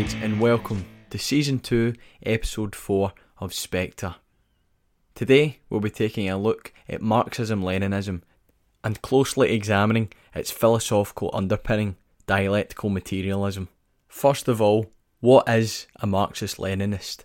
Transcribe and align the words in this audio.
Comrades, 0.00 0.24
and 0.24 0.40
welcome 0.40 0.86
to 1.10 1.18
Season 1.18 1.58
2, 1.58 1.92
Episode 2.22 2.74
4 2.74 3.12
of 3.36 3.52
Spectre. 3.52 4.14
Today, 5.14 5.58
we'll 5.68 5.80
be 5.80 5.90
taking 5.90 6.30
a 6.30 6.38
look 6.38 6.72
at 6.88 7.02
Marxism 7.02 7.62
Leninism 7.62 8.22
and 8.82 9.02
closely 9.02 9.52
examining 9.52 10.10
its 10.34 10.50
philosophical 10.50 11.28
underpinning, 11.34 11.96
dialectical 12.26 12.88
materialism. 12.88 13.68
First 14.08 14.48
of 14.48 14.62
all, 14.62 14.90
what 15.20 15.46
is 15.46 15.86
a 15.96 16.06
Marxist 16.06 16.56
Leninist? 16.56 17.24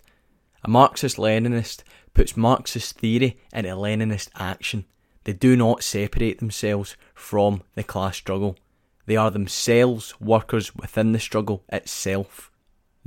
A 0.62 0.68
Marxist 0.68 1.16
Leninist 1.16 1.82
puts 2.12 2.36
Marxist 2.36 2.98
theory 2.98 3.38
into 3.54 3.70
Leninist 3.70 4.28
action. 4.36 4.84
They 5.24 5.32
do 5.32 5.56
not 5.56 5.82
separate 5.82 6.40
themselves 6.40 6.94
from 7.14 7.62
the 7.74 7.84
class 7.84 8.18
struggle. 8.18 8.58
They 9.06 9.16
are 9.16 9.30
themselves 9.30 10.20
workers 10.20 10.76
within 10.76 11.12
the 11.12 11.20
struggle 11.20 11.64
itself. 11.70 12.50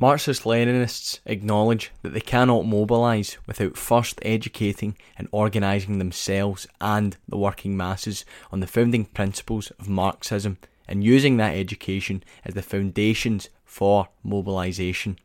Marxist 0.01 0.43
Leninists 0.43 1.19
acknowledge 1.25 1.91
that 2.03 2.13
they 2.13 2.21
cannot 2.21 2.65
mobilise 2.65 3.37
without 3.45 3.75
first 3.75 4.17
educating 4.21 4.95
and 5.17 5.27
organising 5.33 5.99
themselves 5.99 6.65
and 6.79 7.17
the 7.27 7.35
working 7.35 7.75
masses 7.75 8.23
on 8.49 8.61
the 8.61 8.65
founding 8.65 9.03
principles 9.03 9.71
of 9.71 9.89
Marxism 9.89 10.57
and 10.87 11.03
using 11.03 11.35
that 11.35 11.53
education 11.53 12.23
as 12.45 12.53
the 12.53 12.61
foundations 12.61 13.49
for 13.65 14.07
mobilisation. 14.23 15.19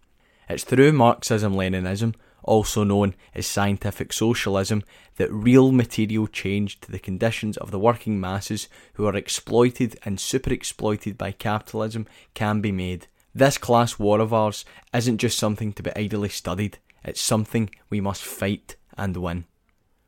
It's 0.48 0.64
through 0.64 0.90
Marxism 0.90 1.54
Leninism, 1.54 2.16
also 2.42 2.82
known 2.82 3.14
as 3.32 3.46
scientific 3.46 4.12
socialism, 4.12 4.82
that 5.18 5.32
real 5.32 5.70
material 5.70 6.26
change 6.26 6.80
to 6.80 6.90
the 6.90 6.98
conditions 6.98 7.56
of 7.58 7.70
the 7.70 7.78
working 7.78 8.18
masses 8.18 8.66
who 8.94 9.06
are 9.06 9.14
exploited 9.14 9.96
and 10.04 10.18
superexploited 10.18 11.16
by 11.16 11.30
capitalism 11.30 12.08
can 12.34 12.60
be 12.60 12.72
made. 12.72 13.06
This 13.34 13.58
class 13.58 13.98
war 13.98 14.20
of 14.20 14.32
ours 14.32 14.64
isn't 14.94 15.18
just 15.18 15.38
something 15.38 15.72
to 15.72 15.82
be 15.82 15.90
idly 15.96 16.28
studied, 16.28 16.78
it's 17.02 17.20
something 17.20 17.68
we 17.90 18.00
must 18.00 18.22
fight 18.22 18.76
and 18.96 19.16
win. 19.16 19.46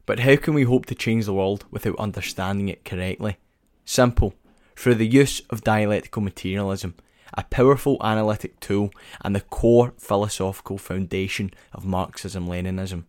But 0.07 0.21
how 0.21 0.37
can 0.37 0.55
we 0.55 0.63
hope 0.63 0.87
to 0.87 0.95
change 0.95 1.27
the 1.27 1.35
world 1.35 1.65
without 1.73 1.99
understanding 1.99 2.69
it 2.69 2.85
correctly? 2.85 3.39
Simple, 3.85 4.35
through 4.77 4.95
the 4.95 5.09
use 5.09 5.41
of 5.51 5.65
dialectical 5.65 6.23
materialism, 6.23 6.95
a 7.35 7.43
powerful 7.43 7.97
analytic 8.01 8.61
tool 8.61 8.91
and 9.23 9.35
the 9.35 9.41
core 9.41 9.93
philosophical 9.99 10.79
foundation 10.79 11.51
of 11.73 11.85
Marxism 11.85 12.47
Leninism. 12.47 13.07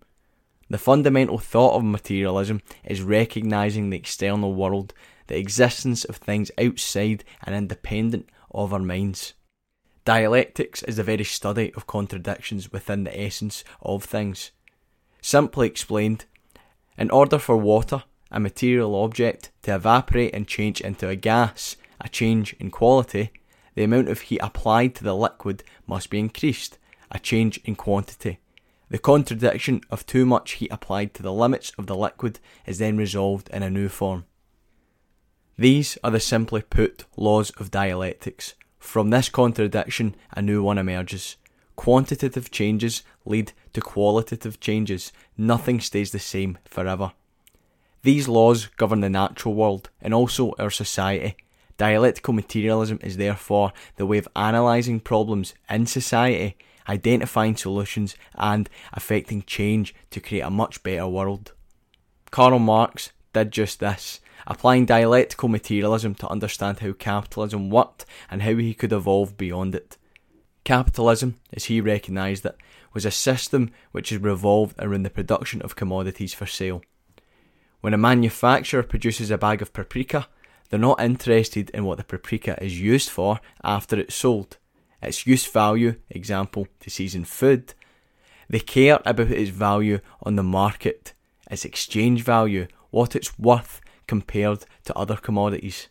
The 0.68 0.80
fundamental 0.80 1.38
thought 1.38 1.76
of 1.76 1.84
materialism 1.84 2.64
is 2.84 3.04
recognizing 3.04 3.92
the 3.92 3.98
external 3.98 4.56
world, 4.56 4.96
the 5.28 5.38
existence 5.38 6.04
of 6.06 6.18
things 6.18 6.50
outside 6.58 7.24
and 7.44 7.56
independent 7.56 8.30
of 8.50 8.74
our 8.74 8.80
minds. 8.80 9.34
Dialectics 10.08 10.84
is 10.84 10.96
the 10.96 11.04
very 11.04 11.26
study 11.26 11.74
of 11.74 11.86
contradictions 11.86 12.72
within 12.72 13.04
the 13.04 13.22
essence 13.22 13.66
of 13.82 14.06
things. 14.06 14.52
Simply 15.22 15.68
explained, 15.68 16.24
in 16.98 17.12
order 17.12 17.38
for 17.38 17.58
water, 17.58 18.06
a 18.32 18.40
material 18.40 18.96
object, 18.96 19.52
to 19.64 19.76
evaporate 19.76 20.34
and 20.34 20.48
change 20.48 20.80
into 20.80 21.10
a 21.10 21.18
gas, 21.18 21.76
a 22.00 22.08
change 22.08 22.56
in 22.58 22.72
quality, 22.72 23.32
the 23.76 23.84
amount 23.84 24.08
of 24.08 24.22
heat 24.22 24.40
applied 24.42 24.96
to 24.96 25.04
the 25.04 25.14
liquid 25.14 25.62
must 25.86 26.10
be 26.10 26.20
increased, 26.20 26.78
a 27.12 27.20
change 27.20 27.60
in 27.66 27.76
quantity. 27.76 28.40
The 28.88 29.00
contradiction 29.00 29.82
of 29.90 30.06
too 30.06 30.26
much 30.26 30.52
heat 30.52 30.72
applied 30.72 31.16
to 31.16 31.22
the 31.22 31.34
limits 31.34 31.74
of 31.78 31.88
the 31.88 31.98
liquid 31.98 32.40
is 32.66 32.78
then 32.78 32.96
resolved 32.96 33.50
in 33.50 33.62
a 33.62 33.70
new 33.70 33.90
form. 33.90 34.24
These 35.58 35.98
are 36.02 36.12
the 36.12 36.22
simply 36.22 36.62
put 36.62 37.04
laws 37.18 37.50
of 37.60 37.72
dialectics, 37.72 38.54
from 38.80 39.10
this 39.10 39.30
contradiction, 39.30 40.16
a 40.32 40.42
new 40.42 40.64
one 40.64 40.78
emerges. 40.78 41.38
Quantitative 41.76 42.50
changes 42.52 43.04
lead 43.26 43.54
to 43.74 43.82
qualitative 43.82 44.60
changes. 44.60 45.12
Nothing 45.38 45.80
stays 45.80 46.12
the 46.12 46.20
same 46.20 46.58
forever. 46.66 47.12
These 48.04 48.28
laws 48.28 48.68
govern 48.78 49.02
the 49.02 49.10
natural 49.10 49.54
world 49.54 49.90
and 50.02 50.14
also 50.14 50.54
our 50.58 50.70
society. 50.70 51.36
Dialectical 51.78 52.34
materialism 52.34 53.00
is 53.04 53.18
therefore 53.18 53.74
the 53.98 54.06
way 54.06 54.18
of 54.18 54.28
analysing 54.36 55.00
problems 55.00 55.54
in 55.70 55.86
society, 55.86 56.58
identifying 56.90 57.56
solutions, 57.56 58.16
and 58.36 58.70
affecting 58.94 59.44
change 59.44 59.94
to 60.10 60.20
create 60.20 60.42
a 60.42 60.50
much 60.50 60.82
better 60.82 61.08
world. 61.08 61.54
Karl 62.32 62.58
Marx 62.60 63.12
did 63.34 63.52
just 63.52 63.80
this 63.80 64.20
applying 64.46 64.86
dialectical 64.86 65.50
materialism 65.50 66.14
to 66.16 66.28
understand 66.28 66.80
how 66.80 66.94
capitalism 66.94 67.70
worked 67.70 68.06
and 68.30 68.42
how 68.42 68.56
he 68.56 68.74
could 68.74 68.94
evolve 68.94 69.38
beyond 69.38 69.74
it. 69.74 69.98
Capitalism, 70.64 71.36
as 71.54 71.66
he 71.66 71.82
recognised 71.82 72.46
it, 72.46 72.56
was 72.94 73.06
a 73.06 73.12
system 73.12 73.72
which 73.92 74.12
is 74.12 74.20
revolved 74.20 74.76
around 74.80 75.04
the 75.04 75.10
production 75.10 75.62
of 75.62 75.76
commodities 75.76 76.34
for 76.34 76.46
sale. 76.46 76.82
When 77.82 77.94
a 77.94 77.98
manufacturer 77.98 78.84
produces 78.84 79.32
a 79.32 79.38
bag 79.38 79.62
of 79.62 79.74
paprika, 79.74 80.28
they're 80.70 80.80
not 80.80 81.02
interested 81.02 81.70
in 81.72 81.86
what 81.86 81.98
the 81.98 82.04
paprika 82.04 82.62
is 82.62 82.82
used 82.82 83.10
for 83.10 83.40
after 83.64 84.00
it's 84.00 84.16
sold. 84.16 84.58
Its 85.02 85.28
use 85.28 85.46
value, 85.46 85.96
example, 86.10 86.68
to 86.80 86.90
season 86.90 87.24
food. 87.24 87.74
They 88.50 88.60
care 88.60 89.00
about 89.06 89.32
its 89.32 89.52
value 89.52 90.00
on 90.24 90.36
the 90.36 90.44
market, 90.44 91.14
its 91.50 91.66
exchange 91.66 92.24
value, 92.24 92.68
what 92.90 93.16
it's 93.16 93.38
worth 93.38 93.80
compared 94.08 94.66
to 94.86 94.96
other 94.96 95.16
commodities. 95.16 95.90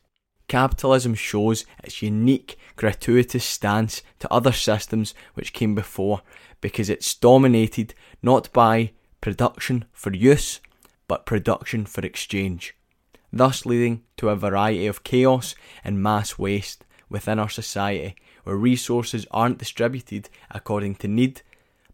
Capitalism 0.48 1.14
shows 1.14 1.66
its 1.82 2.02
unique, 2.02 2.56
gratuitous 2.76 3.44
stance 3.44 4.02
to 4.20 4.32
other 4.32 4.52
systems 4.52 5.14
which 5.34 5.52
came 5.52 5.74
before 5.74 6.22
because 6.60 6.88
it's 6.88 7.14
dominated 7.14 7.94
not 8.22 8.52
by 8.52 8.92
production 9.20 9.84
for 9.92 10.12
use, 10.12 10.60
but 11.08 11.26
production 11.26 11.84
for 11.84 12.00
exchange, 12.02 12.76
thus 13.32 13.66
leading 13.66 14.02
to 14.16 14.28
a 14.28 14.36
variety 14.36 14.86
of 14.86 15.04
chaos 15.04 15.54
and 15.82 16.02
mass 16.02 16.38
waste 16.38 16.84
within 17.08 17.38
our 17.38 17.48
society 17.48 18.14
where 18.44 18.56
resources 18.56 19.26
aren't 19.32 19.58
distributed 19.58 20.28
according 20.50 20.94
to 20.94 21.08
need, 21.08 21.42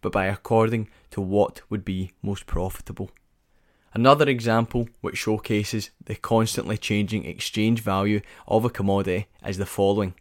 but 0.03 0.13
by 0.13 0.27
according 0.27 0.89
to 1.11 1.21
what 1.21 1.63
would 1.71 1.85
be 1.85 2.13
most 2.23 2.47
profitable. 2.47 3.11
Another 3.95 4.27
example 4.27 4.89
which 5.03 5.19
showcases 5.19 5.91
the 6.03 6.15
constantly 6.15 6.79
changing 6.79 7.27
exchange 7.27 7.81
value 7.81 8.23
of 8.49 8.65
a 8.65 8.71
commodity 8.71 9.27
is 9.47 9.59
the 9.59 9.67
following. 9.67 10.15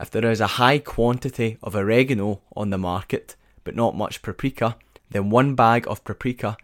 If 0.00 0.10
there 0.10 0.30
is 0.30 0.40
a 0.40 0.58
high 0.58 0.78
quantity 0.78 1.58
of 1.62 1.76
oregano 1.76 2.40
on 2.54 2.70
the 2.70 2.78
market, 2.78 3.36
but 3.64 3.76
not 3.76 3.96
much 3.96 4.22
paprika, 4.22 4.76
then 5.10 5.28
one 5.28 5.54
bag 5.54 5.86
of 5.88 6.04
paprika 6.04 6.56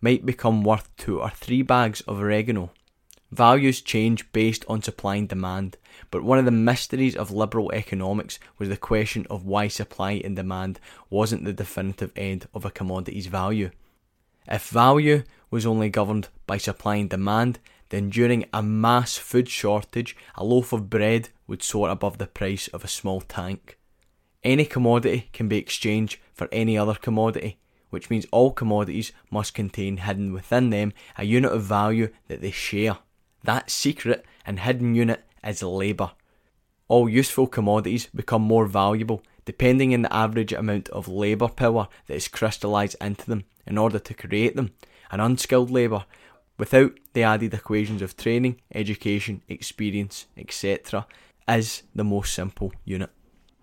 might 0.00 0.26
become 0.26 0.62
worth 0.62 0.94
two 0.96 1.20
or 1.20 1.30
three 1.30 1.62
bags 1.62 2.02
of 2.02 2.20
oregano. 2.20 2.70
Values 3.30 3.80
change 3.80 4.30
based 4.32 4.64
on 4.68 4.82
supply 4.82 5.16
and 5.16 5.28
demand, 5.28 5.76
but 6.10 6.22
one 6.22 6.38
of 6.38 6.44
the 6.44 6.50
mysteries 6.50 7.16
of 7.16 7.30
liberal 7.30 7.72
economics 7.72 8.38
was 8.58 8.68
the 8.68 8.76
question 8.76 9.26
of 9.28 9.44
why 9.44 9.68
supply 9.68 10.12
and 10.24 10.36
demand 10.36 10.80
wasn't 11.10 11.44
the 11.44 11.52
definitive 11.52 12.12
end 12.16 12.46
of 12.54 12.64
a 12.64 12.70
commodity's 12.70 13.26
value. 13.26 13.70
If 14.46 14.68
value 14.68 15.24
was 15.50 15.66
only 15.66 15.88
governed 15.88 16.28
by 16.46 16.58
supply 16.58 16.96
and 16.96 17.10
demand, 17.10 17.58
then 17.90 18.10
during 18.10 18.44
a 18.52 18.62
mass 18.62 19.16
food 19.16 19.48
shortage, 19.48 20.16
a 20.34 20.44
loaf 20.44 20.72
of 20.72 20.90
bread 20.90 21.30
would 21.46 21.62
soar 21.62 21.88
above 21.88 22.18
the 22.18 22.26
price 22.26 22.68
of 22.68 22.84
a 22.84 22.88
small 22.88 23.20
tank. 23.20 23.78
Any 24.44 24.64
commodity 24.64 25.28
can 25.32 25.48
be 25.48 25.58
exchanged 25.58 26.18
for 26.34 26.48
any 26.52 26.76
other 26.76 26.94
commodity, 26.94 27.58
which 27.90 28.10
means 28.10 28.26
all 28.30 28.52
commodities 28.52 29.12
must 29.30 29.54
contain 29.54 29.98
hidden 29.98 30.32
within 30.32 30.70
them 30.70 30.92
a 31.16 31.24
unit 31.24 31.52
of 31.52 31.62
value 31.62 32.10
that 32.28 32.40
they 32.40 32.50
share. 32.50 32.98
That 33.44 33.70
secret 33.70 34.24
and 34.44 34.60
hidden 34.60 34.94
unit 34.94 35.24
is 35.44 35.62
labour. 35.62 36.12
All 36.88 37.08
useful 37.08 37.46
commodities 37.46 38.06
become 38.14 38.42
more 38.42 38.66
valuable 38.66 39.22
depending 39.44 39.94
on 39.94 40.02
the 40.02 40.14
average 40.14 40.52
amount 40.52 40.90
of 40.90 41.08
labour 41.08 41.48
power 41.48 41.88
that 42.06 42.14
is 42.14 42.28
crystallised 42.28 42.96
into 43.00 43.24
them 43.24 43.44
in 43.66 43.78
order 43.78 43.98
to 43.98 44.12
create 44.12 44.54
them, 44.56 44.72
and 45.10 45.20
unskilled 45.20 45.70
labour 45.70 46.04
without 46.58 46.92
the 47.12 47.22
added 47.22 47.54
equations 47.54 48.02
of 48.02 48.16
training, 48.16 48.60
education, 48.74 49.42
experience, 49.48 50.26
etc., 50.36 51.06
is 51.48 51.82
the 51.94 52.04
most 52.04 52.34
simple 52.34 52.72
unit. 52.84 53.10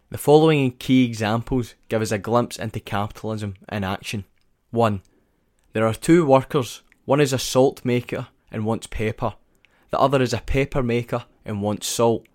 The 0.09 0.17
following 0.17 0.71
key 0.71 1.03
examples 1.05 1.75
give 1.89 2.01
us 2.01 2.11
a 2.11 2.17
glimpse 2.17 2.57
into 2.57 2.79
capitalism 2.79 3.55
in 3.71 3.83
action. 3.83 4.25
1. 4.71 5.01
There 5.73 5.85
are 5.85 5.93
two 5.93 6.25
workers, 6.25 6.81
one 7.03 7.19
is 7.19 7.33
a 7.33 7.39
salt 7.39 7.83
maker 7.83 8.27
and 8.51 8.65
wants 8.65 8.87
pepper, 8.87 9.35
the 9.91 9.99
other 9.99 10.21
is 10.21 10.33
a 10.33 10.39
pepper 10.39 10.83
maker 10.83 11.25
and 11.43 11.61
wants 11.61 11.87
salt. 11.87 12.25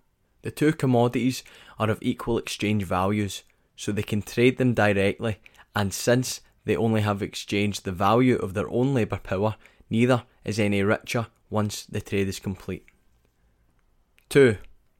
The 0.41 0.51
two 0.51 0.73
commodities 0.73 1.43
are 1.77 1.89
of 1.89 1.99
equal 2.01 2.37
exchange 2.37 2.83
values, 2.83 3.43
so 3.75 3.91
they 3.91 4.03
can 4.03 4.21
trade 4.21 4.57
them 4.57 4.73
directly, 4.73 5.39
and 5.75 5.93
since 5.93 6.41
they 6.65 6.75
only 6.75 7.01
have 7.01 7.21
exchanged 7.21 7.83
the 7.83 7.91
value 7.91 8.37
of 8.37 8.53
their 8.53 8.69
own 8.69 8.93
labour 8.93 9.19
power, 9.21 9.55
neither 9.89 10.23
is 10.45 10.59
any 10.59 10.83
richer 10.83 11.27
once 11.49 11.85
the 11.85 12.01
trade 12.01 12.27
is 12.27 12.39
complete. 12.39 12.85
2. 14.29 14.57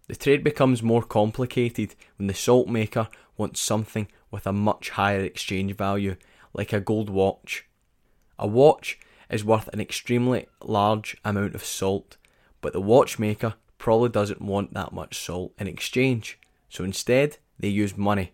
The 0.08 0.16
trade 0.16 0.44
becomes 0.44 0.84
more 0.84 1.04
complicated 1.04 1.96
when 2.18 2.28
the 2.28 2.34
salt 2.34 2.68
maker 2.68 3.08
wants 3.38 3.62
something 3.62 4.08
with 4.30 4.46
a 4.46 4.52
much 4.52 4.90
higher 4.92 5.22
exchange 5.22 5.76
value, 5.76 6.18
like 6.54 6.74
a 6.74 6.82
gold 6.82 7.10
watch. 7.10 7.66
A 8.38 8.48
watch 8.48 9.00
is 9.30 9.46
worth 9.46 9.70
an 9.70 9.80
extremely 9.80 10.48
large 10.62 11.16
amount 11.24 11.56
of 11.56 11.64
salt, 11.64 12.18
but 12.60 12.74
the 12.74 12.82
watchmaker 12.82 13.54
probably 13.78 14.10
doesn't 14.10 14.42
want 14.42 14.74
that 14.74 14.92
much 14.92 15.18
salt 15.18 15.54
in 15.58 15.68
exchange, 15.68 16.38
so 16.70 16.84
instead 16.84 17.38
they 17.58 17.70
use 17.70 17.98
money. 17.98 18.34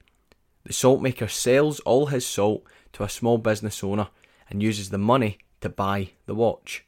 The 0.64 0.74
salt 0.74 1.02
maker 1.02 1.28
sells 1.28 1.80
all 1.82 2.08
his 2.08 2.26
salt 2.26 2.64
to 2.98 3.04
a 3.04 3.10
small 3.10 3.38
business 3.38 3.84
owner 3.84 4.08
and 4.50 4.64
uses 4.64 4.90
the 4.90 4.98
money 4.98 5.38
to 5.62 5.70
buy 5.70 6.10
the 6.26 6.34
watch. 6.34 6.84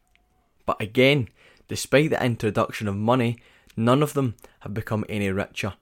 But 0.65 0.81
again, 0.81 1.29
despite 1.67 2.09
the 2.09 2.23
introduction 2.23 2.87
of 2.87 2.95
money, 2.95 3.37
none 3.77 4.01
of 4.01 4.15
them 4.15 4.35
have 4.61 4.73
become 4.73 5.05
any 5.07 5.29
richer. 5.29 5.73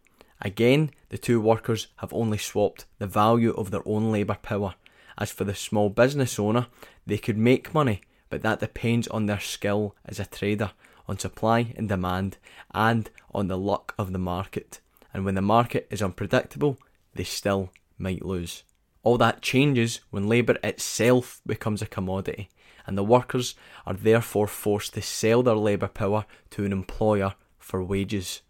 Again, 0.42 0.92
the 1.10 1.18
two 1.18 1.40
workers 1.40 1.88
have 1.98 2.14
only 2.14 2.38
swapped 2.38 2.86
the 3.00 3.08
value 3.08 3.54
of 3.54 3.72
their 3.72 3.88
own 3.88 4.12
labour 4.12 4.38
power. 4.42 4.76
As 5.18 5.32
for 5.32 5.46
the 5.46 5.56
small 5.56 5.90
business 5.90 6.38
owner, 6.38 6.68
they 7.06 7.18
could 7.18 7.38
make 7.38 7.74
money, 7.74 8.02
but 8.30 8.42
that 8.42 8.60
depends 8.60 9.08
on 9.08 9.28
their 9.28 9.40
skill 9.40 9.96
as 10.06 10.20
a 10.20 10.26
trader, 10.26 10.72
on 11.08 11.18
supply 11.18 11.74
and 11.78 11.88
demand, 11.88 12.38
and 12.72 13.10
on 13.34 13.48
the 13.48 13.58
luck 13.58 13.96
of 13.98 14.12
the 14.12 14.20
market. 14.20 14.82
And 15.14 15.24
when 15.24 15.36
the 15.36 15.42
market 15.42 15.88
is 15.90 16.02
unpredictable, 16.02 16.78
they 17.16 17.24
still 17.24 17.72
might 17.98 18.26
lose. 18.26 18.64
All 19.08 19.18
that 19.20 19.42
changes 19.42 20.02
when 20.10 20.28
labour 20.28 20.58
itself 20.62 21.40
becomes 21.48 21.82
a 21.82 21.86
commodity, 21.86 22.50
and 22.86 22.98
the 22.98 23.06
workers 23.06 23.56
are 23.86 23.94
therefore 23.94 24.48
forced 24.48 24.96
to 24.96 25.02
sell 25.02 25.42
their 25.42 25.56
labour 25.56 25.88
power 25.88 26.26
to 26.50 26.66
an 26.66 26.74
employer 26.74 27.36
for 27.58 27.82
wages. 27.82 28.42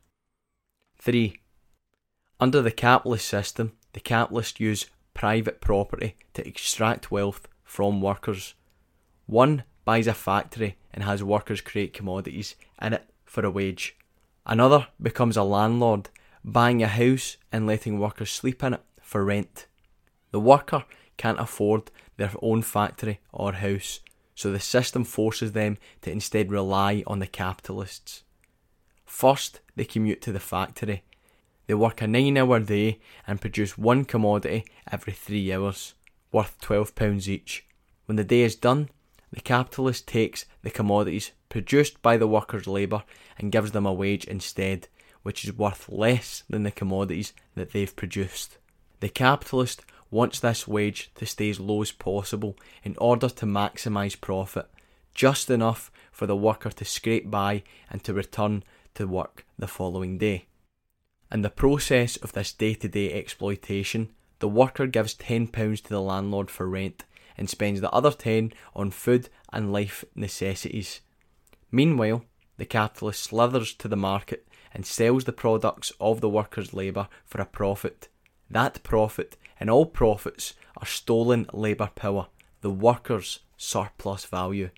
3. 0.98 1.39
Under 2.39 2.63
the 2.63 2.71
capitalist 2.71 3.27
system, 3.27 3.74
the 3.94 4.00
capitalists 4.00 4.59
use 4.59 4.88
private 5.13 5.62
property 5.62 6.15
to 6.33 6.48
extract 6.48 7.12
wealth 7.12 7.48
from 7.63 8.01
workers. 8.01 8.56
One 9.27 9.63
buys 9.86 10.07
a 10.07 10.13
factory 10.15 10.77
and 10.92 11.03
has 11.03 11.24
workers 11.24 11.62
create 11.62 11.94
commodities 11.94 12.56
in 12.81 12.94
it 12.94 13.07
for 13.25 13.45
a 13.45 13.51
wage. 13.51 13.95
Another 14.44 14.88
becomes 15.00 15.38
a 15.38 15.44
landlord, 15.44 16.10
buying 16.44 16.81
a 16.81 16.88
house 16.88 17.38
and 17.51 17.68
letting 17.68 18.00
workers 18.00 18.31
sleep 18.31 18.63
in 18.63 18.74
it 18.74 18.81
for 19.03 19.24
rent. 19.24 19.68
The 20.38 20.42
worker 20.42 20.86
can't 21.18 21.39
afford 21.39 21.89
their 22.18 22.31
own 22.44 22.62
factory 22.62 23.19
or 23.31 23.54
house, 23.54 24.01
so 24.36 24.51
the 24.51 24.60
system 24.60 25.04
forces 25.04 25.54
them 25.54 25.80
to 26.04 26.12
instead 26.12 26.51
rely 26.51 27.04
on 27.07 27.18
the 27.18 27.25
capitalists. 27.25 28.22
First, 29.04 29.62
they 29.75 29.84
commute 29.84 30.22
to 30.22 30.31
the 30.31 30.39
factory. 30.39 31.01
They 31.66 31.74
work 31.74 32.04
a 32.04 32.07
nine 32.07 32.38
hour 32.38 32.60
day 32.60 33.00
and 33.25 33.42
produce 33.42 33.80
one 33.80 34.06
commodity 34.06 34.66
every 34.92 35.13
three 35.13 35.51
hours, 35.51 35.95
worth 36.31 36.62
£12 36.62 37.28
each. 37.28 37.66
When 38.06 38.18
the 38.18 38.24
day 38.24 38.42
is 38.42 38.56
done, 38.56 38.89
the 39.34 39.42
capitalist 39.42 40.07
takes 40.07 40.45
the 40.62 40.69
commodities 40.69 41.31
produced 41.50 42.00
by 42.04 42.18
the 42.18 42.28
workers' 42.28 42.68
labour 42.68 43.01
and 43.39 43.51
gives 43.51 43.72
them 43.72 43.88
a 43.88 43.92
wage 43.92 44.25
instead, 44.25 44.88
which 45.24 45.44
is 45.44 45.57
worth 45.57 45.89
less 45.89 46.44
than 46.48 46.62
the 46.62 46.69
commodities 46.69 47.34
that 47.56 47.72
they've 47.72 47.95
produced. 47.95 48.60
The 49.00 49.10
capitalist 49.10 49.84
wants 50.09 50.39
this 50.39 50.68
wage 50.68 51.12
to 51.15 51.25
stay 51.25 51.50
as 51.50 51.59
low 51.59 51.81
as 51.81 51.92
possible 51.92 52.56
in 52.83 52.95
order 52.98 53.30
to 53.30 53.45
maximise 53.45 54.19
profit, 54.19 54.68
just 55.13 55.50
enough 55.50 55.92
for 56.12 56.25
the 56.25 56.36
worker 56.36 56.69
to 56.69 56.86
scrape 56.86 57.30
by 57.30 57.63
and 57.89 58.04
to 58.04 58.13
return 58.13 58.63
to 58.95 59.07
work 59.07 59.45
the 59.57 59.68
following 59.68 60.18
day. 60.18 60.45
In 61.31 61.42
the 61.42 61.50
process 61.50 62.15
of 62.18 62.33
this 62.33 62.54
day 62.54 62.74
to 62.75 62.88
day 62.88 63.13
exploitation, 63.13 64.09
the 64.39 64.48
worker 64.48 64.88
gives 64.88 65.15
£10 65.15 65.83
to 65.83 65.89
the 65.89 66.01
landlord 66.01 66.50
for 66.50 66.68
rent 66.68 67.03
and 67.38 67.50
spends 67.50 67.81
the 67.81 67.92
other 67.92 68.12
10 68.12 68.53
on 68.75 68.92
food 68.92 69.30
and 69.51 69.74
life 69.74 70.06
necessities. 70.15 71.01
Meanwhile, 71.71 72.24
the 72.57 72.65
capitalist 72.65 73.24
slithers 73.24 73.74
to 73.75 73.88
the 73.88 73.95
market 73.95 74.48
and 74.74 74.86
sells 74.86 75.25
the 75.25 75.33
products 75.33 75.92
of 76.00 76.21
the 76.21 76.30
worker's 76.30 76.74
labour 76.74 77.07
for 77.25 77.42
a 77.42 77.45
profit. 77.45 78.07
That 78.50 78.82
profit 78.84 79.38
and 79.60 79.70
all 79.70 79.86
profits 79.86 80.54
are 80.78 80.86
stolen 80.86 81.48
labour 81.54 81.90
power, 81.96 82.28
the 82.62 82.70
worker's 82.70 83.40
surplus 83.58 84.26
value. 84.26 84.70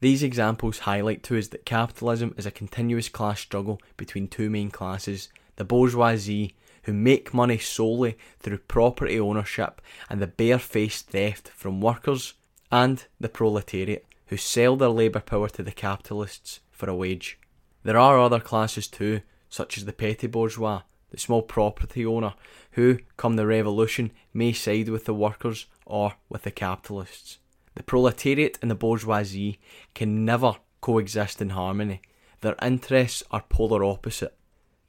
These 0.00 0.22
examples 0.22 0.80
highlight 0.80 1.22
to 1.24 1.38
us 1.38 1.48
that 1.48 1.64
capitalism 1.64 2.34
is 2.36 2.46
a 2.46 2.50
continuous 2.50 3.08
class 3.08 3.40
struggle 3.40 3.80
between 3.96 4.28
two 4.28 4.50
main 4.50 4.70
classes 4.70 5.28
the 5.56 5.64
bourgeoisie, 5.64 6.54
who 6.84 6.92
make 6.92 7.34
money 7.34 7.58
solely 7.58 8.16
through 8.38 8.58
property 8.58 9.18
ownership 9.18 9.82
and 10.08 10.22
the 10.22 10.26
barefaced 10.26 11.10
theft 11.10 11.48
from 11.48 11.80
workers, 11.80 12.34
and 12.70 13.06
the 13.18 13.28
proletariat, 13.28 14.06
who 14.26 14.36
sell 14.36 14.76
their 14.76 14.88
labour 14.88 15.20
power 15.20 15.48
to 15.48 15.62
the 15.64 15.72
capitalists 15.72 16.60
for 16.70 16.88
a 16.88 16.94
wage. 16.94 17.40
There 17.82 17.98
are 17.98 18.20
other 18.20 18.38
classes 18.38 18.86
too, 18.86 19.22
such 19.48 19.76
as 19.76 19.84
the 19.84 19.92
petty 19.92 20.28
bourgeois, 20.28 20.82
the 21.10 21.18
small 21.18 21.42
property 21.42 22.04
owner, 22.04 22.34
who, 22.72 22.98
come 23.16 23.36
the 23.36 23.46
revolution, 23.46 24.10
may 24.32 24.52
side 24.52 24.88
with 24.88 25.04
the 25.04 25.14
workers 25.14 25.66
or 25.86 26.14
with 26.28 26.42
the 26.42 26.50
capitalists. 26.50 27.38
The 27.74 27.82
proletariat 27.82 28.58
and 28.60 28.70
the 28.70 28.74
bourgeoisie 28.74 29.58
can 29.94 30.24
never 30.24 30.56
coexist 30.80 31.40
in 31.40 31.50
harmony. 31.50 32.02
Their 32.40 32.56
interests 32.62 33.22
are 33.30 33.44
polar 33.48 33.84
opposite. 33.84 34.36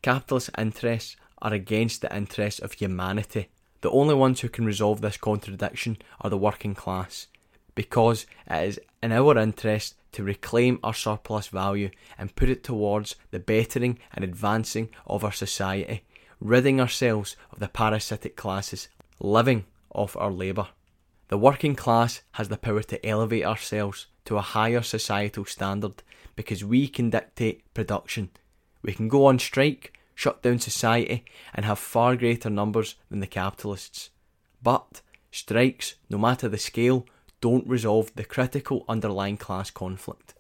Capitalist 0.02 0.50
interests 0.58 1.16
are 1.42 1.54
against 1.54 2.02
the 2.02 2.16
interests 2.16 2.60
of 2.60 2.74
humanity. 2.74 3.50
The 3.82 3.92
only 3.92 4.16
ones 4.16 4.42
who 4.42 4.50
can 4.50 4.66
resolve 4.66 5.02
this 5.02 5.18
contradiction 5.18 5.98
are 6.20 6.30
the 6.30 6.38
working 6.38 6.76
class, 6.76 7.28
because 7.76 8.26
it 8.50 8.64
is 8.68 8.80
in 9.02 9.12
our 9.12 9.38
interest 9.38 9.96
to 10.12 10.24
reclaim 10.24 10.80
our 10.84 10.94
surplus 10.94 11.48
value 11.48 11.90
and 12.18 12.36
put 12.36 12.50
it 12.50 12.64
towards 12.64 13.16
the 13.32 13.40
bettering 13.40 14.00
and 14.14 14.26
advancing 14.26 14.90
of 15.08 15.24
our 15.24 15.32
society, 15.32 16.04
ridding 16.40 16.80
ourselves 16.80 17.36
of 17.52 17.60
the 17.60 17.68
parasitic 17.68 18.36
classes 18.36 18.88
living 19.20 19.66
off 19.94 20.16
our 20.18 20.32
labour. 20.32 20.68
The 21.28 21.38
working 21.38 21.76
class 21.76 22.22
has 22.34 22.50
the 22.50 22.58
power 22.58 22.82
to 22.84 23.06
elevate 23.06 23.46
ourselves 23.46 24.08
to 24.26 24.38
a 24.38 24.42
higher 24.42 24.82
societal 24.82 25.46
standard 25.46 26.02
because 26.36 26.64
we 26.64 26.88
can 26.88 27.10
dictate 27.10 27.72
production. 27.74 28.30
We 28.82 28.94
can 28.94 29.10
go 29.10 29.26
on 29.26 29.40
strike, 29.40 29.98
shut 30.16 30.42
down 30.42 30.60
society, 30.60 31.26
and 31.54 31.66
have 31.66 31.80
far 31.80 32.16
greater 32.16 32.50
numbers 32.50 32.96
than 33.10 33.20
the 33.20 33.28
capitalists. 33.28 34.10
But 34.64 35.02
strikes, 35.32 35.96
no 36.10 36.18
matter 36.18 36.48
the 36.48 36.58
scale, 36.58 37.06
don't 37.42 37.68
resolve 37.68 38.12
the 38.16 38.26
critical 38.26 38.86
underlying 38.88 39.38
class 39.38 39.70
conflict. 39.70 40.34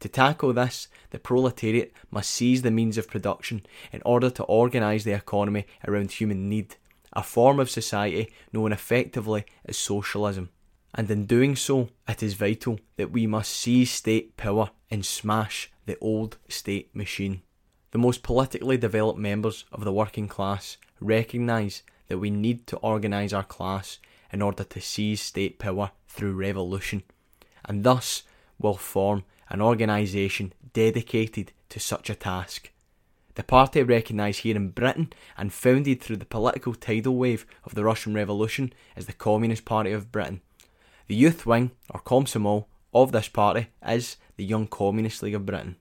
To 0.00 0.08
tackle 0.08 0.52
this, 0.52 0.88
the 1.10 1.18
proletariat 1.18 1.92
must 2.10 2.30
seize 2.30 2.62
the 2.62 2.70
means 2.70 2.98
of 2.98 3.08
production 3.08 3.62
in 3.92 4.02
order 4.04 4.30
to 4.30 4.42
organise 4.44 5.04
the 5.04 5.12
economy 5.12 5.66
around 5.86 6.12
human 6.12 6.48
need 6.48 6.76
a 7.12 7.22
form 7.22 7.58
of 7.58 7.70
society 7.70 8.32
known 8.52 8.72
effectively 8.72 9.44
as 9.64 9.76
socialism. 9.76 10.48
And 10.94 11.10
in 11.10 11.26
doing 11.26 11.56
so, 11.56 11.88
it 12.08 12.22
is 12.22 12.34
vital 12.34 12.78
that 12.96 13.12
we 13.12 13.26
must 13.26 13.52
seize 13.52 13.90
state 13.90 14.36
power 14.36 14.70
and 14.90 15.04
smash 15.04 15.70
the 15.86 15.98
old 16.00 16.38
state 16.48 16.94
machine. 16.94 17.42
The 17.92 17.98
most 17.98 18.22
politically 18.22 18.76
developed 18.76 19.18
members 19.18 19.64
of 19.72 19.84
the 19.84 19.92
working 19.92 20.28
class 20.28 20.76
recognise 21.00 21.82
that 22.08 22.18
we 22.18 22.30
need 22.30 22.66
to 22.68 22.76
organise 22.78 23.32
our 23.32 23.44
class 23.44 23.98
in 24.32 24.42
order 24.42 24.64
to 24.64 24.80
seize 24.80 25.20
state 25.20 25.58
power 25.58 25.90
through 26.08 26.32
revolution, 26.32 27.02
and 27.64 27.84
thus 27.84 28.22
will 28.58 28.76
form 28.76 29.24
an 29.50 29.60
organisation 29.60 30.52
dedicated 30.72 31.52
to 31.68 31.80
such 31.80 32.08
a 32.08 32.14
task. 32.14 32.70
The 33.34 33.42
party 33.42 33.82
recognised 33.82 34.40
here 34.40 34.56
in 34.56 34.70
Britain 34.70 35.12
and 35.36 35.52
founded 35.52 36.00
through 36.00 36.16
the 36.16 36.24
political 36.24 36.74
tidal 36.74 37.16
wave 37.16 37.46
of 37.64 37.74
the 37.74 37.84
Russian 37.84 38.14
Revolution 38.14 38.72
is 38.96 39.06
the 39.06 39.12
Communist 39.12 39.64
Party 39.64 39.92
of 39.92 40.12
Britain. 40.12 40.40
The 41.06 41.14
youth 41.14 41.46
wing, 41.46 41.70
or 41.88 42.00
Komsomol, 42.00 42.66
of 42.92 43.12
this 43.12 43.28
party 43.28 43.68
is 43.86 44.16
the 44.36 44.44
Young 44.44 44.66
Communist 44.66 45.22
League 45.22 45.34
of 45.34 45.46
Britain. 45.46 45.76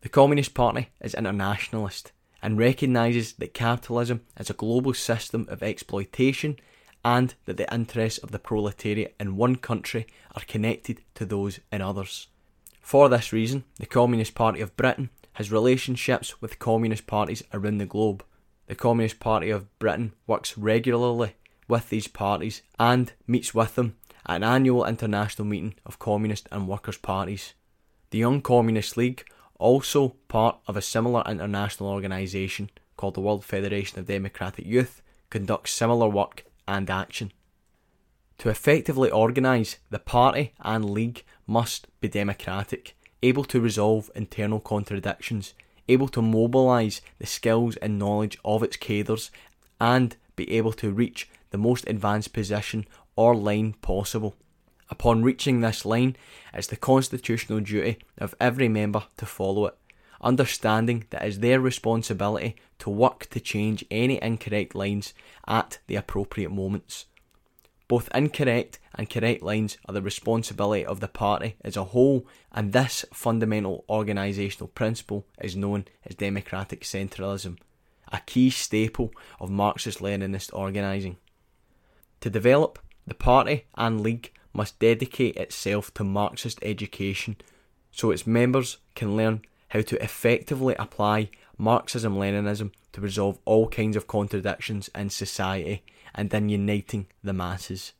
The 0.00 0.08
Communist 0.08 0.54
Party 0.54 0.88
is 1.00 1.14
internationalist 1.14 2.12
and 2.42 2.58
recognises 2.58 3.34
that 3.34 3.54
capitalism 3.54 4.22
is 4.38 4.50
a 4.50 4.54
global 4.54 4.94
system 4.94 5.46
of 5.48 5.62
exploitation 5.62 6.56
and 7.04 7.34
that 7.44 7.56
the 7.56 7.72
interests 7.72 8.18
of 8.18 8.30
the 8.30 8.38
proletariat 8.38 9.14
in 9.20 9.36
one 9.36 9.56
country 9.56 10.06
are 10.34 10.42
connected 10.46 11.02
to 11.14 11.24
those 11.24 11.60
in 11.70 11.80
others. 11.80 12.28
For 12.84 13.08
this 13.08 13.32
reason, 13.32 13.64
the 13.78 13.86
Communist 13.86 14.34
Party 14.34 14.60
of 14.60 14.76
Britain 14.76 15.08
has 15.32 15.50
relationships 15.50 16.42
with 16.42 16.58
communist 16.58 17.06
parties 17.06 17.42
around 17.54 17.78
the 17.78 17.86
globe. 17.86 18.22
The 18.66 18.74
Communist 18.74 19.18
Party 19.20 19.48
of 19.48 19.78
Britain 19.78 20.12
works 20.26 20.58
regularly 20.58 21.34
with 21.66 21.88
these 21.88 22.08
parties 22.08 22.60
and 22.78 23.10
meets 23.26 23.54
with 23.54 23.74
them 23.74 23.96
at 24.26 24.36
an 24.36 24.44
annual 24.44 24.84
international 24.84 25.48
meeting 25.48 25.76
of 25.86 25.98
communist 25.98 26.46
and 26.52 26.68
workers' 26.68 26.98
parties. 26.98 27.54
The 28.10 28.18
Young 28.18 28.42
Communist 28.42 28.98
League 28.98 29.24
also 29.58 30.10
part 30.28 30.58
of 30.68 30.76
a 30.76 30.82
similar 30.82 31.22
international 31.26 31.88
organisation 31.88 32.68
called 32.98 33.14
the 33.14 33.22
World 33.22 33.46
Federation 33.46 33.98
of 33.98 34.06
Democratic 34.06 34.66
Youth, 34.66 35.00
conducts 35.30 35.72
similar 35.72 36.10
work 36.10 36.44
and 36.68 36.90
action. 36.90 37.32
To 38.38 38.48
effectively 38.48 39.10
organise, 39.10 39.78
the 39.90 39.98
party 39.98 40.52
and 40.60 40.90
league 40.90 41.24
must 41.46 41.86
be 42.00 42.08
democratic, 42.08 42.96
able 43.22 43.44
to 43.44 43.60
resolve 43.60 44.10
internal 44.14 44.60
contradictions, 44.60 45.54
able 45.88 46.08
to 46.08 46.22
mobilise 46.22 47.00
the 47.18 47.26
skills 47.26 47.76
and 47.76 47.98
knowledge 47.98 48.38
of 48.44 48.62
its 48.62 48.76
cadres, 48.76 49.30
and 49.80 50.16
be 50.36 50.50
able 50.52 50.72
to 50.72 50.90
reach 50.90 51.28
the 51.50 51.58
most 51.58 51.88
advanced 51.88 52.32
position 52.32 52.86
or 53.16 53.34
line 53.34 53.74
possible. 53.80 54.34
Upon 54.90 55.22
reaching 55.22 55.60
this 55.60 55.84
line, 55.84 56.16
it's 56.52 56.66
the 56.66 56.76
constitutional 56.76 57.60
duty 57.60 57.98
of 58.18 58.34
every 58.40 58.68
member 58.68 59.04
to 59.16 59.26
follow 59.26 59.66
it, 59.66 59.78
understanding 60.20 61.06
that 61.10 61.24
it's 61.24 61.38
their 61.38 61.60
responsibility 61.60 62.56
to 62.80 62.90
work 62.90 63.26
to 63.30 63.40
change 63.40 63.84
any 63.90 64.20
incorrect 64.22 64.74
lines 64.74 65.14
at 65.46 65.78
the 65.86 65.96
appropriate 65.96 66.50
moments. 66.50 67.06
Both 67.86 68.08
incorrect 68.14 68.78
and 68.94 69.10
correct 69.10 69.42
lines 69.42 69.76
are 69.86 69.92
the 69.92 70.02
responsibility 70.02 70.86
of 70.86 71.00
the 71.00 71.08
party 71.08 71.56
as 71.62 71.76
a 71.76 71.84
whole, 71.84 72.26
and 72.50 72.72
this 72.72 73.04
fundamental 73.12 73.84
organisational 73.88 74.72
principle 74.74 75.26
is 75.40 75.54
known 75.54 75.84
as 76.04 76.16
democratic 76.16 76.82
centralism, 76.82 77.58
a 78.10 78.20
key 78.24 78.50
staple 78.50 79.12
of 79.38 79.50
Marxist 79.50 79.98
Leninist 79.98 80.50
organising. 80.54 81.18
To 82.20 82.30
develop, 82.30 82.78
the 83.06 83.14
party 83.14 83.66
and 83.76 84.00
league 84.00 84.32
must 84.54 84.78
dedicate 84.78 85.36
itself 85.36 85.92
to 85.94 86.04
Marxist 86.04 86.58
education 86.62 87.36
so 87.90 88.10
its 88.10 88.26
members 88.26 88.78
can 88.94 89.16
learn 89.16 89.42
how 89.68 89.82
to 89.82 90.02
effectively 90.02 90.74
apply 90.78 91.28
Marxism 91.58 92.16
Leninism 92.16 92.72
to 92.94 93.00
resolve 93.00 93.38
all 93.44 93.68
kinds 93.68 93.96
of 93.96 94.06
contradictions 94.06 94.88
in 94.94 95.10
society 95.10 95.82
and 96.14 96.32
in 96.32 96.48
uniting 96.48 97.06
the 97.22 97.32
masses. 97.32 97.92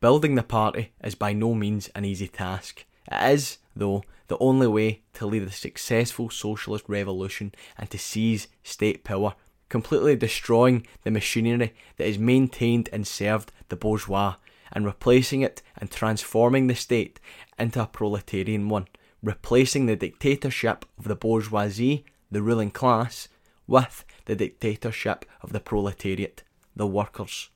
Building 0.00 0.36
the 0.36 0.42
party 0.42 0.92
is 1.02 1.14
by 1.14 1.32
no 1.32 1.54
means 1.54 1.88
an 1.94 2.04
easy 2.04 2.28
task. 2.28 2.86
It 3.10 3.32
is, 3.32 3.58
though, 3.74 4.04
the 4.28 4.38
only 4.38 4.68
way 4.68 5.02
to 5.14 5.26
lead 5.26 5.42
a 5.42 5.50
successful 5.50 6.30
socialist 6.30 6.84
revolution 6.88 7.52
and 7.76 7.90
to 7.90 7.98
seize 7.98 8.48
state 8.62 9.04
power, 9.04 9.34
completely 9.68 10.16
destroying 10.16 10.86
the 11.02 11.10
machinery 11.10 11.74
that 11.96 12.06
has 12.06 12.18
maintained 12.18 12.88
and 12.92 13.06
served 13.06 13.50
the 13.68 13.76
bourgeois, 13.76 14.36
and 14.72 14.86
replacing 14.86 15.42
it 15.42 15.62
and 15.76 15.90
transforming 15.90 16.66
the 16.68 16.74
state 16.74 17.20
into 17.58 17.82
a 17.82 17.86
proletarian 17.86 18.68
one, 18.68 18.86
replacing 19.22 19.86
the 19.86 19.96
dictatorship 19.96 20.84
of 20.96 21.04
the 21.04 21.16
bourgeoisie, 21.16 22.04
the 22.30 22.42
ruling 22.42 22.70
class, 22.70 23.28
with 23.66 24.04
the 24.26 24.36
dictatorship 24.36 25.24
of 25.40 25.52
the 25.52 25.60
proletariat, 25.60 26.42
the 26.74 26.86
workers. 26.86 27.50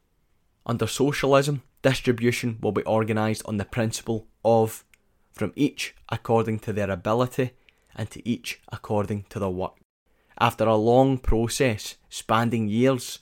Under 0.65 0.87
socialism, 0.87 1.63
distribution 1.83 2.59
will 2.61 2.73
be 2.73 2.85
organised 2.85 3.43
on 3.47 3.57
the 3.57 3.65
principle 3.65 4.27
of 4.45 4.85
from 5.33 5.53
each 5.55 5.95
according 6.09 6.59
to 6.61 6.73
their 6.73 6.91
ability 6.91 7.51
and 7.95 8.11
to 8.11 8.27
each 8.29 8.61
according 8.73 9.25
to 9.29 9.39
their 9.39 9.51
work. 9.51 9.75
After 10.39 10.65
a 10.65 10.77
long 10.77 11.19
process 11.19 11.97
spanning 12.09 12.69
years, 12.69 13.21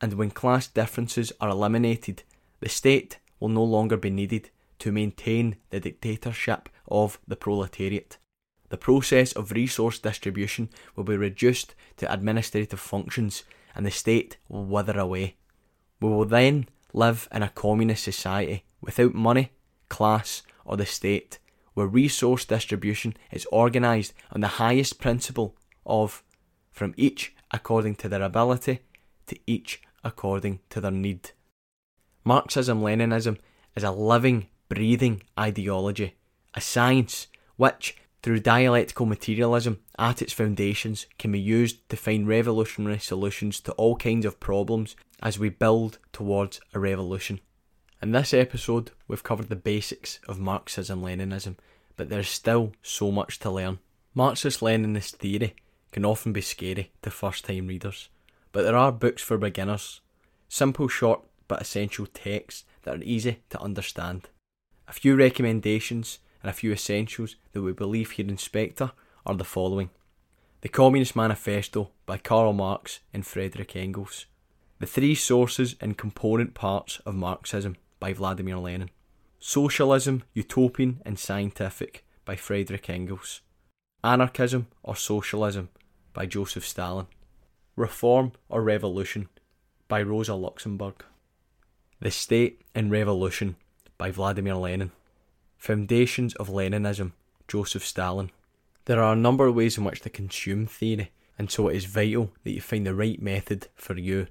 and 0.00 0.14
when 0.14 0.30
class 0.30 0.66
differences 0.66 1.32
are 1.40 1.48
eliminated, 1.48 2.22
the 2.60 2.68
state 2.68 3.18
will 3.40 3.48
no 3.48 3.64
longer 3.64 3.96
be 3.96 4.10
needed 4.10 4.50
to 4.78 4.92
maintain 4.92 5.56
the 5.70 5.80
dictatorship 5.80 6.68
of 6.88 7.18
the 7.26 7.36
proletariat. 7.36 8.18
The 8.68 8.76
process 8.76 9.32
of 9.32 9.52
resource 9.52 9.98
distribution 9.98 10.70
will 10.94 11.04
be 11.04 11.16
reduced 11.16 11.74
to 11.98 12.12
administrative 12.12 12.80
functions 12.80 13.44
and 13.74 13.86
the 13.86 13.90
state 13.90 14.38
will 14.48 14.64
wither 14.64 14.98
away. 14.98 15.36
We 16.00 16.08
will 16.08 16.24
then 16.24 16.66
live 16.92 17.28
in 17.32 17.42
a 17.42 17.48
communist 17.48 18.04
society 18.04 18.64
without 18.80 19.14
money, 19.14 19.52
class, 19.88 20.42
or 20.64 20.76
the 20.76 20.86
state, 20.86 21.38
where 21.74 21.86
resource 21.86 22.44
distribution 22.44 23.14
is 23.30 23.46
organised 23.52 24.14
on 24.32 24.40
the 24.40 24.56
highest 24.58 24.98
principle 24.98 25.54
of 25.84 26.24
from 26.72 26.94
each 26.96 27.34
according 27.50 27.94
to 27.96 28.08
their 28.08 28.22
ability 28.22 28.80
to 29.26 29.38
each 29.46 29.82
according 30.02 30.60
to 30.70 30.80
their 30.80 30.90
need. 30.90 31.30
Marxism 32.24 32.80
Leninism 32.80 33.38
is 33.74 33.84
a 33.84 33.90
living, 33.90 34.46
breathing 34.68 35.22
ideology, 35.38 36.16
a 36.54 36.60
science 36.60 37.28
which, 37.56 37.96
through 38.26 38.40
dialectical 38.40 39.06
materialism 39.06 39.78
at 40.00 40.20
its 40.20 40.32
foundations, 40.32 41.06
can 41.16 41.30
be 41.30 41.38
used 41.38 41.88
to 41.88 41.96
find 41.96 42.26
revolutionary 42.26 42.98
solutions 42.98 43.60
to 43.60 43.70
all 43.74 43.94
kinds 43.94 44.26
of 44.26 44.40
problems 44.40 44.96
as 45.22 45.38
we 45.38 45.48
build 45.48 45.98
towards 46.12 46.60
a 46.74 46.80
revolution. 46.80 47.38
In 48.02 48.10
this 48.10 48.34
episode, 48.34 48.90
we've 49.06 49.22
covered 49.22 49.48
the 49.48 49.54
basics 49.54 50.18
of 50.26 50.40
Marxism 50.40 51.02
Leninism, 51.02 51.54
but 51.96 52.08
there's 52.08 52.28
still 52.28 52.72
so 52.82 53.12
much 53.12 53.38
to 53.38 53.48
learn. 53.48 53.78
Marxist 54.12 54.58
Leninist 54.58 55.12
theory 55.18 55.54
can 55.92 56.04
often 56.04 56.32
be 56.32 56.40
scary 56.40 56.90
to 57.02 57.12
first 57.12 57.44
time 57.44 57.68
readers, 57.68 58.08
but 58.50 58.62
there 58.62 58.76
are 58.76 58.90
books 58.90 59.22
for 59.22 59.38
beginners, 59.38 60.00
simple, 60.48 60.88
short 60.88 61.20
but 61.46 61.62
essential 61.62 62.06
texts 62.06 62.64
that 62.82 62.96
are 62.96 63.04
easy 63.04 63.38
to 63.50 63.60
understand. 63.60 64.28
A 64.88 64.92
few 64.92 65.14
recommendations 65.14 66.18
and 66.46 66.50
a 66.52 66.56
few 66.56 66.70
essentials 66.70 67.34
that 67.50 67.62
we 67.62 67.72
believe 67.72 68.12
here 68.12 68.28
in 68.28 68.38
Spectre 68.38 68.92
are 69.26 69.34
the 69.34 69.42
following. 69.42 69.90
The 70.60 70.68
Communist 70.68 71.16
Manifesto 71.16 71.90
by 72.06 72.18
Karl 72.18 72.52
Marx 72.52 73.00
and 73.12 73.26
Frederick 73.26 73.74
Engels, 73.74 74.26
The 74.78 74.86
Three 74.86 75.16
Sources 75.16 75.74
and 75.80 75.98
Component 75.98 76.54
Parts 76.54 77.00
of 77.04 77.16
Marxism 77.16 77.74
by 77.98 78.12
Vladimir 78.12 78.58
Lenin, 78.58 78.90
Socialism, 79.40 80.22
Utopian 80.34 81.02
and 81.04 81.18
Scientific 81.18 82.06
by 82.24 82.36
Frederick 82.36 82.88
Engels, 82.88 83.40
Anarchism 84.04 84.68
or 84.84 84.94
Socialism 84.94 85.68
by 86.12 86.26
Joseph 86.26 86.64
Stalin, 86.64 87.08
Reform 87.74 88.30
or 88.48 88.62
Revolution 88.62 89.28
by 89.88 90.00
Rosa 90.00 90.36
Luxemburg. 90.36 91.04
The 91.98 92.12
State 92.12 92.62
and 92.72 92.92
Revolution 92.92 93.56
by 93.98 94.12
Vladimir 94.12 94.54
Lenin. 94.54 94.92
Foundations 95.56 96.34
of 96.36 96.48
Leninism, 96.48 97.12
Joseph 97.48 97.84
Stalin. 97.84 98.30
There 98.84 99.02
are 99.02 99.12
a 99.12 99.16
number 99.16 99.46
of 99.46 99.54
ways 99.54 99.76
in 99.76 99.84
which 99.84 100.00
to 100.02 100.10
consume 100.10 100.66
theory, 100.66 101.10
and 101.38 101.50
so 101.50 101.68
it 101.68 101.76
is 101.76 101.84
vital 101.84 102.32
that 102.44 102.52
you 102.52 102.60
find 102.60 102.86
the 102.86 102.94
right 102.94 103.20
method 103.20 103.68
for 103.74 103.98
you. 103.98 104.28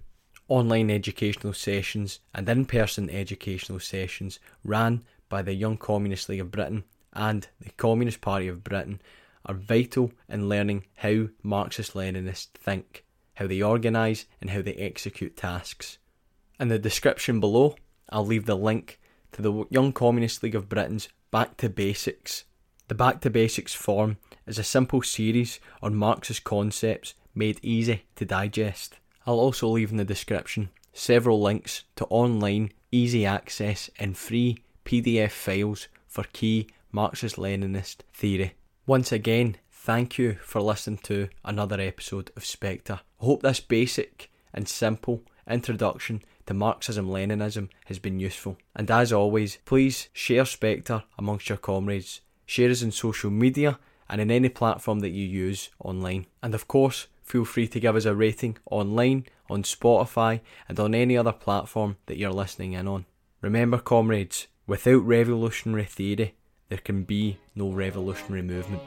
Online 0.47 0.91
educational 0.91 1.53
sessions 1.53 2.19
and 2.33 2.47
in 2.47 2.65
person 2.65 3.09
educational 3.09 3.79
sessions 3.79 4.39
ran 4.63 5.03
by 5.27 5.41
the 5.41 5.53
Young 5.53 5.77
Communist 5.77 6.29
League 6.29 6.39
of 6.39 6.51
Britain 6.51 6.83
and 7.13 7.47
the 7.59 7.71
Communist 7.71 8.21
Party 8.21 8.47
of 8.47 8.63
Britain 8.63 9.01
are 9.45 9.55
vital 9.55 10.11
in 10.29 10.49
learning 10.49 10.85
how 10.97 11.27
Marxist 11.41 11.93
Leninists 11.93 12.47
think, 12.53 13.05
how 13.35 13.47
they 13.47 13.61
organise, 13.61 14.25
and 14.41 14.49
how 14.49 14.61
they 14.61 14.73
execute 14.73 15.37
tasks. 15.37 15.97
In 16.59 16.67
the 16.67 16.79
description 16.79 17.39
below, 17.39 17.75
I'll 18.09 18.25
leave 18.25 18.45
the 18.45 18.55
link 18.57 18.99
to 19.33 19.41
the 19.41 19.65
Young 19.69 19.91
Communist 19.93 20.43
League 20.43 20.55
of 20.55 20.69
Britain's 20.69 21.09
Back 21.31 21.57
to 21.57 21.69
Basics. 21.69 22.45
The 22.87 22.95
Back 22.95 23.21
to 23.21 23.29
Basics 23.29 23.73
form 23.73 24.17
is 24.45 24.59
a 24.59 24.63
simple 24.63 25.01
series 25.01 25.59
on 25.81 25.95
Marxist 25.95 26.43
concepts 26.43 27.13
made 27.33 27.59
easy 27.61 28.03
to 28.15 28.25
digest. 28.25 28.97
I'll 29.25 29.39
also 29.39 29.67
leave 29.67 29.91
in 29.91 29.97
the 29.97 30.05
description 30.05 30.69
several 30.93 31.41
links 31.41 31.83
to 31.97 32.05
online, 32.05 32.71
easy 32.91 33.25
access, 33.25 33.89
and 33.99 34.17
free 34.17 34.59
PDF 34.85 35.31
files 35.31 35.87
for 36.07 36.23
key 36.31 36.67
Marxist 36.91 37.35
Leninist 37.35 37.97
theory. 38.13 38.53
Once 38.87 39.11
again, 39.11 39.57
thank 39.71 40.17
you 40.17 40.37
for 40.41 40.61
listening 40.61 40.99
to 40.99 41.27
another 41.43 41.81
episode 41.81 42.31
of 42.37 42.45
Spectre. 42.45 43.01
I 43.19 43.25
hope 43.25 43.41
this 43.41 43.59
basic 43.59 44.31
and 44.53 44.67
simple 44.67 45.23
introduction 45.49 46.23
to 46.47 46.53
Marxism 46.53 47.07
Leninism 47.07 47.69
has 47.85 47.99
been 47.99 48.19
useful. 48.19 48.57
And 48.75 48.89
as 48.91 49.11
always, 49.11 49.57
please 49.65 50.09
share 50.13 50.45
Spectre 50.45 51.03
amongst 51.17 51.49
your 51.49 51.57
comrades. 51.57 52.21
Share 52.45 52.69
us 52.69 52.81
in 52.81 52.91
social 52.91 53.31
media 53.31 53.79
and 54.09 54.21
in 54.21 54.29
any 54.29 54.49
platform 54.49 54.99
that 54.99 55.09
you 55.09 55.25
use 55.25 55.69
online. 55.79 56.27
And 56.43 56.53
of 56.53 56.67
course, 56.67 57.07
feel 57.23 57.45
free 57.45 57.67
to 57.69 57.79
give 57.79 57.95
us 57.95 58.05
a 58.05 58.13
rating 58.13 58.57
online, 58.69 59.25
on 59.49 59.63
Spotify, 59.63 60.41
and 60.69 60.79
on 60.79 60.95
any 60.95 61.17
other 61.17 61.31
platform 61.31 61.97
that 62.05 62.17
you're 62.17 62.31
listening 62.31 62.73
in 62.73 62.87
on. 62.87 63.05
Remember, 63.41 63.77
comrades, 63.77 64.47
without 64.67 65.05
revolutionary 65.05 65.85
theory, 65.85 66.35
there 66.69 66.79
can 66.79 67.03
be 67.03 67.37
no 67.55 67.71
revolutionary 67.71 68.41
movement. 68.41 68.81